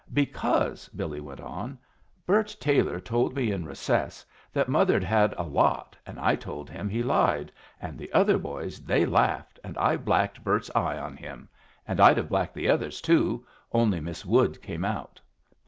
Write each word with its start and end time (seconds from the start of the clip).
"Because," 0.13 0.89
Billy 0.89 1.21
went 1.21 1.41
on, 1.41 1.77
"Bert 2.25 2.57
Taylor 2.59 2.99
told 2.99 3.35
me 3.35 3.51
in 3.51 3.65
recess 3.65 4.25
that 4.51 4.67
mother'd 4.67 5.03
had 5.03 5.35
a 5.37 5.43
lot, 5.43 5.95
and 6.07 6.19
I 6.19 6.35
told 6.35 6.71
him 6.71 6.89
he 6.89 7.03
lied, 7.03 7.51
and 7.79 7.99
the 7.99 8.11
other 8.11 8.39
boys 8.39 8.79
they 8.79 9.05
laughed 9.05 9.59
and 9.63 9.77
I 9.77 9.97
blacked 9.97 10.43
Bert's 10.43 10.71
eye 10.73 10.97
on 10.97 11.17
him, 11.17 11.47
and 11.87 11.99
I'd 11.99 12.17
have 12.17 12.29
blacked 12.29 12.55
the 12.55 12.67
others 12.67 12.99
too, 12.99 13.45
only 13.71 13.99
Miss 13.99 14.25
Wood 14.25 14.59
came 14.63 14.83
out. 14.85 15.21